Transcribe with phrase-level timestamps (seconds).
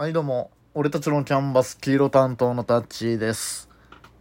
[0.00, 0.50] はい、どうも。
[0.72, 3.68] 俺たちのキャンバス黄色担当のタッチです。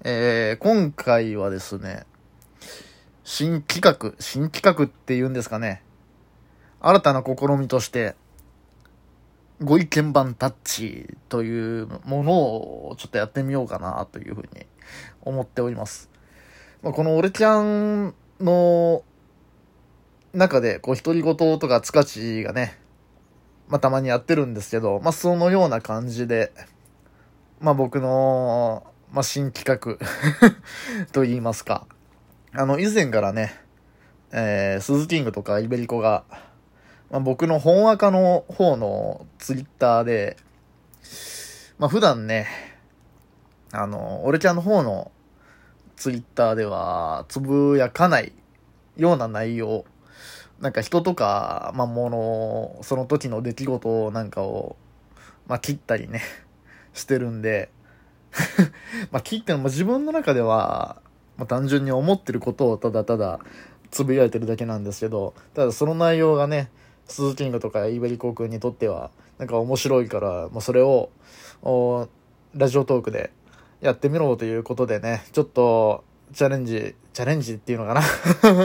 [0.03, 2.05] えー、今回はですね、
[3.23, 5.81] 新企画、新企画って言うんですかね。
[6.81, 8.17] 新たな試みとして、
[9.63, 14.65] ご意見番タッチというものをちょっとやってみようかなというふうに
[15.21, 16.09] 思っております。
[16.83, 19.01] まあ、この俺ちゃんの
[20.33, 22.77] 中で、こう、独り言とかつかちがね、
[23.69, 26.51] まあ、たまにやってるんですけど、まあ、そのような感じで、
[27.61, 28.83] まあ、僕の、
[29.13, 29.97] まあ、新企画
[31.13, 31.85] と言いますか。
[32.51, 33.53] あの、以前からね、
[34.31, 36.23] えー、鈴キングとかイベリコが、
[37.11, 40.37] まあ、僕の本赤の方のツイッターで、
[41.77, 42.47] まあ、普段ね、
[43.71, 45.11] あの、俺ちゃんの方の
[45.95, 48.33] ツイッターでは、つぶやかない
[48.97, 49.85] ような内容、
[50.61, 54.75] なんか人とか、まあ、もの、その時の出来事をなんかを、
[55.47, 56.21] まあ、切ったりね、
[56.93, 57.69] してるんで、
[59.11, 61.01] まあ、切ってのも自分の中では、
[61.37, 63.39] まあ、単純に思ってることをただただ
[63.89, 66.69] つぶやいてるだけなんですけど、ただその内容がね、
[67.07, 71.09] 鈴キングとかイベリコ君にとっては、なんか面白いから、もうそれを、
[71.61, 72.07] お
[72.55, 73.31] ラジオトークで
[73.81, 78.01] やってみろということでね、ちょっと、チャレンジ、チャレンジっていうのかな？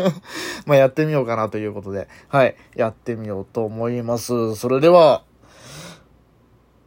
[0.67, 4.55] まあやってみようかなということで、はい、やってみようと思います。
[4.57, 5.25] それでは、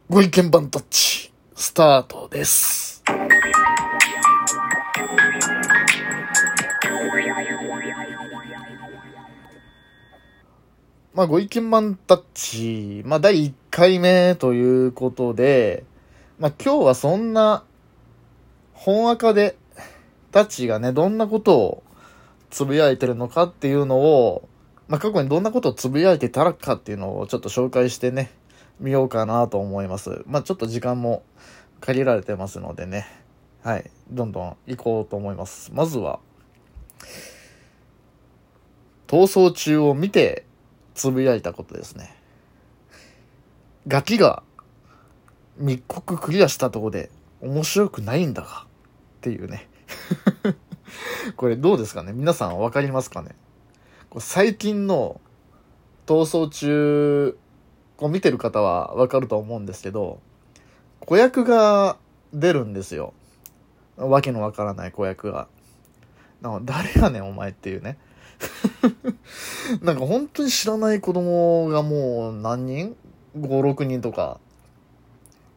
[0.08, 3.02] ご意見番タッチ、スタートです。
[11.18, 15.82] まあ、ご意見番タッチ、まあ、第1回目ということで、
[16.38, 17.64] まあ、今日はそんな、
[18.72, 19.56] 本赤で、
[20.30, 21.82] タッチがね、どんなことを
[22.50, 24.48] つぶやいてるのかっていうのを、
[24.88, 28.30] まあ、過去にどんなことをつぶやいてたらかっていうのをちょっと紹介してね、
[28.80, 30.22] 見ようかなと思います。
[30.26, 31.22] まあ、ちょっと時間も
[31.80, 33.06] 限られてますのでね、
[33.62, 35.70] はい、どんどん行こうと思います。
[35.72, 36.20] まずは、
[39.06, 40.44] 逃走中を見て
[40.94, 42.14] つぶやいたことですね。
[43.86, 44.42] ガキが
[45.56, 47.10] 密告クリアしたとこで
[47.40, 49.68] 面白くないんだが、っていうね。
[51.36, 52.12] これどうですかね？
[52.12, 53.34] 皆さんわかりますかね？
[54.10, 55.20] こ最近の
[56.06, 57.36] 逃走中
[57.96, 60.20] こう見てる方はわかると思うんですけど、
[61.00, 61.96] 子役が
[62.32, 63.12] 出るんですよ。
[63.96, 65.48] わけのわからない子役が。
[66.40, 67.98] なんか誰やねんお前っていうね。
[69.82, 72.96] なんか本当に知らない子供がもう何人
[73.36, 74.38] ?5、6人とか。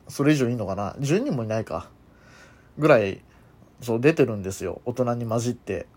[0.08, 1.90] それ以上いいのかな ?10 人もいないか。
[2.78, 3.22] ぐらい、
[3.82, 4.82] そう出てるんですよ。
[4.86, 5.88] 大人に混じって。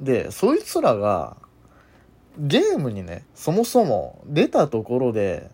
[0.00, 1.36] で、そいつらが、
[2.38, 5.50] ゲームにね、そもそも出たところで、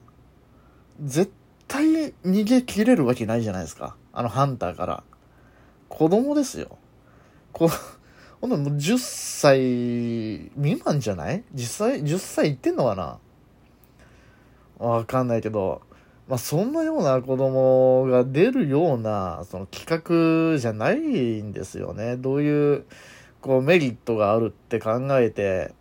[1.02, 1.32] 絶
[1.68, 3.96] 対逃げ切れるわけないじゃないですか。
[4.12, 5.02] あのハンターから。
[5.88, 6.78] 子供ですよ。
[7.52, 7.68] こ
[8.40, 11.44] ほんともう10歳未満じゃない？
[11.52, 13.18] 実際10歳いってんのかな？
[14.86, 15.82] わかんないけど、
[16.30, 20.96] まあそんなような子供が出るようなその企画じゃない
[21.42, 22.16] んですよね。
[22.16, 22.84] どういう
[23.40, 25.74] こうメリットがあるって考えて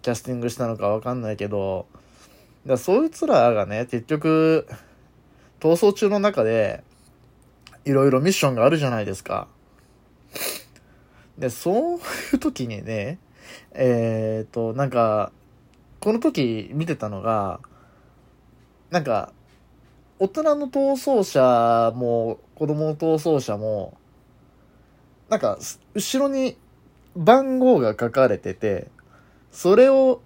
[0.00, 4.66] キャスティングしたのかわかんないけど、だからそいつらがね、結局、
[5.60, 6.82] 逃走中の中で、
[7.84, 9.48] いろいろミッションがあるじゃないですか。
[11.36, 12.00] で、そうい
[12.34, 13.18] う時にね、
[13.72, 15.30] えっ、と、なんか、
[16.00, 17.60] この時見てたのが、
[18.90, 19.32] なんか、
[20.24, 23.98] 大人の逃走者も、子供の逃走者も、
[25.28, 25.58] なんか、
[25.92, 26.56] 後ろに
[27.14, 28.88] 番号が書かれてて、
[29.52, 30.22] それを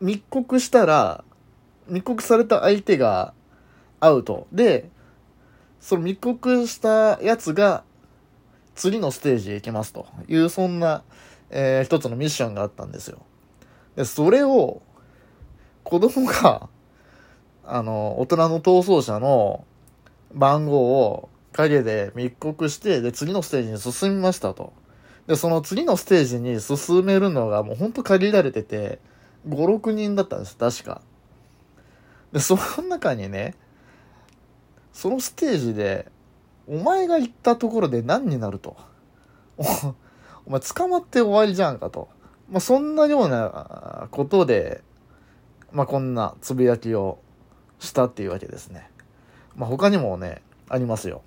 [0.00, 1.22] 密告したら、
[1.86, 3.32] 密告された相手が
[4.00, 4.48] アウト。
[4.50, 4.90] で、
[5.80, 7.84] その密告したやつが
[8.74, 11.04] 次のステージへ行きますという、そんな、
[11.50, 13.18] えー一つのミッションがあったんですよ。
[13.94, 14.82] で、それを、
[15.84, 16.68] 子供が、
[17.72, 19.64] あの、大人の逃走者の
[20.34, 24.72] 番号を影で密告して、で、次のステージに進みましたと。
[25.26, 28.98] で、その次のステージに進めるのがもうほんと限られてて、
[29.48, 31.00] 5、6人だったんです、確か。
[32.32, 33.54] で、その中にね、
[34.92, 36.10] そのステージで、
[36.66, 38.76] お前が行ったところで何になると。
[39.56, 39.64] お
[40.46, 42.08] お前捕まって終わりじゃんかと。
[42.50, 44.82] まあ、そんなようなことで、
[45.72, 47.18] まあ、こんなつぶやきを
[47.80, 48.88] したっていうわけですね。
[49.56, 51.22] まあ、他にもね、ありますよ。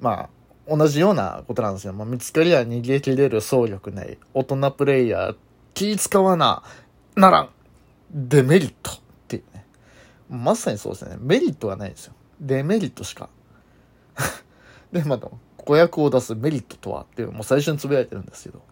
[0.00, 0.30] ま
[0.68, 1.92] あ、同じようなことなんですよ。
[1.92, 4.18] まあ、見つかりは逃げ切れる総力ない。
[4.34, 5.36] 大人プレイヤー、
[5.74, 6.62] 気使わな、
[7.14, 7.50] ならん。
[8.10, 8.94] デメリットっ
[9.28, 9.66] ていうね。
[10.30, 11.16] まさにそうですね。
[11.20, 12.14] メリットがないですよ。
[12.40, 13.28] デメリットしか。
[14.92, 18.62] で、また、子役を出すメリットとはっていう、もう最初につぶやいてるんですけど。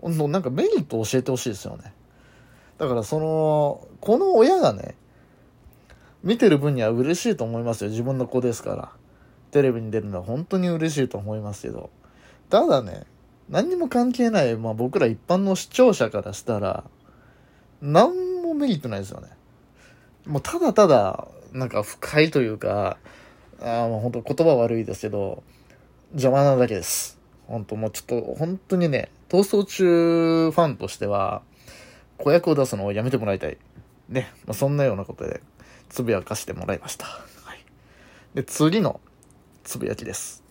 [0.00, 1.92] ほんなんかメリットを教えてほしいですよね。
[2.78, 4.94] だからその、この親がね、
[6.26, 7.90] 見てる分には嬉しいと思いますよ。
[7.90, 8.90] 自分の子ですから。
[9.52, 11.88] テレビに出るのは本当に嬉しいと思いますけど。
[12.50, 13.04] ただね、
[13.48, 16.82] 何にも関係ない、まあ僕ら一般の視聴者からしたら、
[17.80, 19.28] 何もメリットないですよね。
[20.26, 22.98] もうただただ、なんか不快というか、
[23.60, 25.44] ああもう本当言葉悪いですけど、
[26.10, 27.20] 邪魔なだけです。
[27.46, 31.42] 本当もうちょっと、本当にね、逃走中ファンとしては、
[32.18, 33.58] 子役を出すのをやめてもらいたい。
[34.08, 35.40] ね、まあ、そんなようなことで、
[35.88, 37.06] つぶやかしてもらいました。
[37.06, 37.22] は
[37.54, 37.64] い。
[38.34, 39.00] で、次の
[39.64, 40.42] つぶやきです。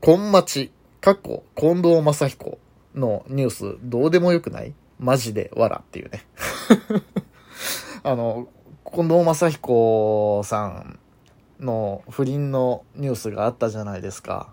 [0.00, 2.58] 本町、過去、近藤正彦
[2.94, 4.74] のニュース、どうでもよくない？
[4.98, 6.24] マジで、わらっていうね。
[8.02, 8.48] あの、
[8.84, 10.98] 近藤正彦さん
[11.60, 14.52] の不倫のニュースがあったじゃないですか。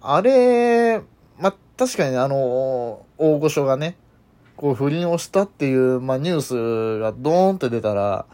[0.00, 1.00] あれ、
[1.38, 3.96] ま、確かにあの、大御所がね、
[4.56, 8.26] こう不倫をしたっていう、まあニュースがドーンって出たら、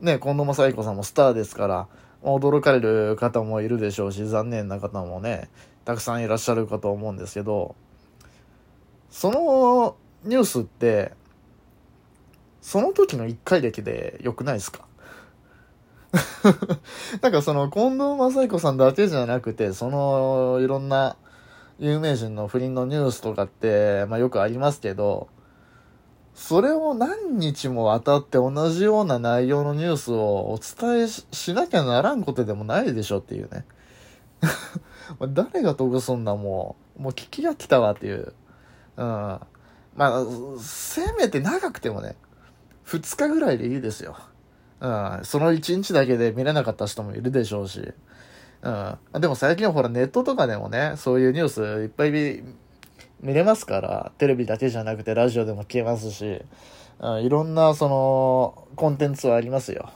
[0.00, 1.88] ね、近藤正彦さんもスターですから、
[2.22, 5.48] 驚かれる方もいるでしょうし、残念な方もね、
[5.84, 7.74] たくさんいらっしゃるかと思うんですけど、
[9.10, 11.12] そのニュースって、
[12.60, 14.84] その時の一回だけで良くないですか？
[17.22, 21.16] なんかその、近藤正彦さんだけじゃなくて、その、いろんな
[21.78, 25.28] 有名人の不倫のニュースとかって、まあよくありますけど、
[26.38, 33.64] それを何日もわたって同じような内容のニュースをお伝えしなきゃならんことでもないでしょっていうね。
[35.34, 38.34] 誰が得すんだもう、もう聞きが来たわっていう。
[38.96, 39.04] うん。
[39.04, 39.40] ま
[39.98, 40.24] あ、
[40.60, 42.14] せめて長くてもね、
[42.86, 44.16] 2日ぐらいでいいですよ。
[44.80, 45.20] うん。
[45.24, 47.92] その1日だけで見れなかった人もいるでしょうし。
[48.62, 49.20] うん。
[49.20, 52.44] でも最近はほらネットとかでもね、そういうニュースいっぱい
[53.20, 56.42] 見れますから、テレビだけじゃなくてラジオでも聞けますし、
[57.00, 59.90] うん、いろんなそのコンテンツはありますよ。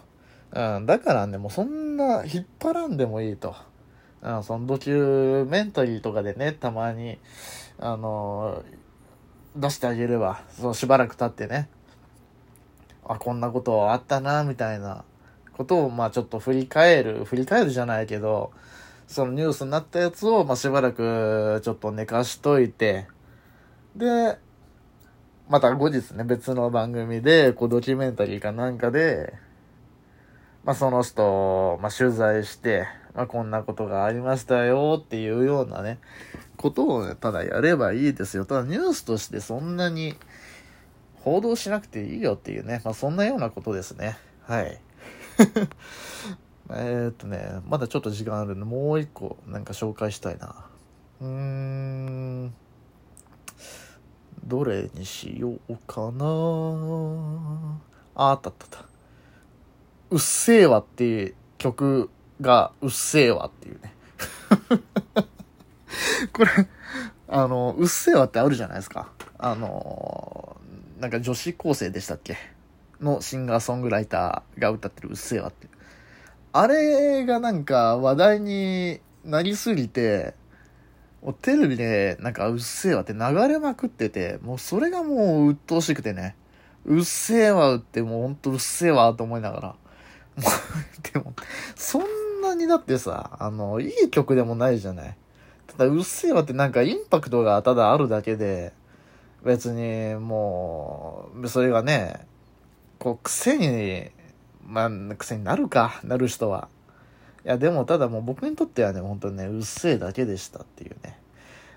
[0.52, 3.54] うん、だからね、もうそんな引っ張らんでもいいと。
[4.22, 7.18] うん、そのドキュメンタリーとかでね、たまに、
[7.78, 8.62] あの
[9.56, 11.68] 出してあげれば、そうしばらく経ってね、
[13.04, 15.04] あ、こんなことあったな、みたいな
[15.56, 18.52] ことを、まあちょっと振り返る、振り返るじゃないけど、
[19.06, 23.06] そのニュースになったやつを、まあ、しばらくちょっと寝かしといて、
[23.96, 24.38] で、
[25.48, 29.34] また後日ね、別の番組で、こう、ドキュメンタリーかなんかで、
[30.64, 35.98] まあ、その人、まあ、取材して、まあ、こんなことがありましたよっていうようなね、
[36.56, 38.46] ことをね、ただやればいいですよ。
[38.46, 40.14] ただニュースとしてそんなに
[41.16, 44.16] 報道しなくていいよっていうね、まあ、そんなようなことですね。
[44.42, 44.80] はい。
[46.74, 50.54] えっとね、まだちょっと時間あるんで、もう一個なんか紹介したいな。
[51.20, 52.54] うーん。
[54.44, 56.24] どれにしようかな
[58.14, 58.84] あ、あったあったあった。
[60.10, 62.10] うっせぇわっていう曲
[62.40, 63.94] がうっせぇわっていうね。
[66.32, 66.50] これ、
[67.28, 69.12] あの、うっせぇわってあるじゃないですか。
[69.38, 70.56] あの、
[70.98, 72.36] なんか女子高生でしたっけ？
[73.00, 75.68] のシンガーソングライターが歌ってるうっせぇわって。
[76.52, 80.34] あれがなんか話題になりすぎて、
[81.40, 86.36] テレビでなんかうっせぇわって流れまくってて、もうそれがもう鬱陶しくてね、
[86.84, 89.74] うっせぇわってもうほんとうっせぇわと思いながら。
[91.12, 91.34] でも、
[91.76, 92.02] そん
[92.42, 95.16] なにだってさ、あの、いい曲でもないじゃない。
[95.66, 98.72] ただ、うっせぇわってなんかインパクトがただあるだけで、
[99.44, 102.26] 別にもう、それがね、
[102.98, 104.10] こう、癖に
[104.66, 106.68] まあ、癖になるか、なる人は。
[107.44, 111.18] いや、でもただもう僕にとってはね、本当にね、うっせえだけでしたっていうね。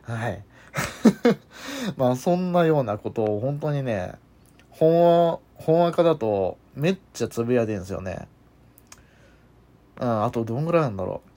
[0.04, 0.44] はい。
[1.98, 4.14] まあ、そんなようなことを本当にね、
[4.70, 8.28] 本話、本赤だとめっちゃつぶやいてるんですよね。
[10.00, 11.30] うん、あとどんぐらいなんだろう。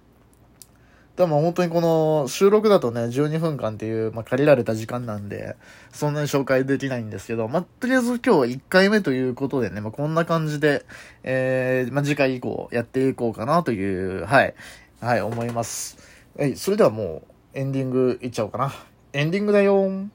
[1.19, 5.57] でも本当にこの収録だとね、12分間っていう、まあ、借りられた時間なんで、
[5.93, 10.87] そんなに紹介できないんですけど、まあ、とりあえず今日は1回目ということでね、まあ、こんな感じで、
[11.25, 14.55] えー、まあ、次回以降やっていこうかなという、はい、
[15.01, 15.99] はい、思います。
[16.39, 18.73] はい、それではもうエンディングいっちゃおうかな。
[19.13, 20.13] エンディングだよーん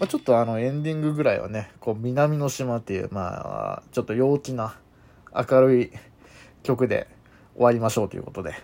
[0.00, 4.74] まあ、ちょっとあのエンディングぐらいはね、こう南の島っていう、まあ、ちょっと陽気な
[5.30, 5.92] 明るい
[6.62, 7.06] 曲で
[7.54, 8.54] 終わりましょうということで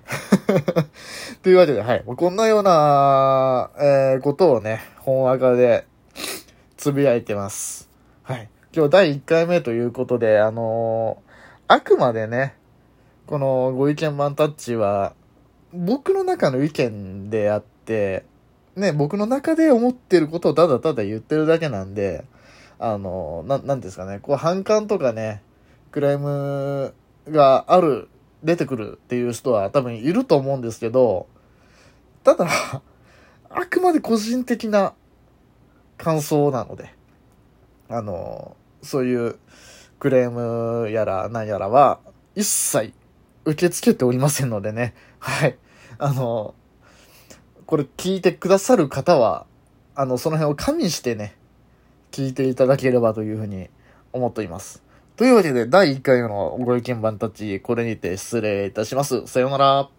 [1.44, 2.02] というわけで、はい。
[2.04, 5.86] こんなような、えー、ことをね、本赤で
[6.78, 7.90] つぶやいてます。
[8.22, 8.48] はい。
[8.74, 12.56] 今日第1回目ということで、あのー、あくまでね、
[13.26, 15.12] このご意見版タッチは、
[15.74, 18.24] 僕の中の意見であって、
[18.76, 22.24] ね、僕の中で思ってることをただただ言ってるだけなんで、
[22.78, 25.42] あの、な、なんですかね、こう反感とかね、
[25.90, 26.94] クライム
[27.28, 28.08] がある、
[28.42, 31.26] 出てくるっていう人は多分いると思うんですけど、
[32.22, 32.46] ただ、
[33.48, 34.92] あくまで個人的な
[35.96, 36.92] 感想なので、
[37.88, 39.38] あの、そういう
[39.98, 42.00] クレームやら何やらは
[42.34, 42.92] 一切
[43.46, 44.94] 受け付けておりませんのでね。
[45.18, 45.56] はい。
[45.98, 46.54] あの、
[47.66, 49.44] これ聞いてくださる方は、
[49.96, 51.36] あの、その辺を加味してね、
[52.12, 53.68] 聞いていただければというふうに
[54.12, 54.84] 思っています。
[55.16, 59.26] というわけで、第1回のご意見番たち、これにて失礼いたします。
[59.26, 59.95] さようなら。